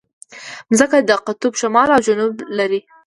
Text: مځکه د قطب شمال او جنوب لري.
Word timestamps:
مځکه 0.69 0.97
د 1.09 1.11
قطب 1.25 1.53
شمال 1.61 1.87
او 1.95 2.01
جنوب 2.07 2.35
لري. 2.57 2.81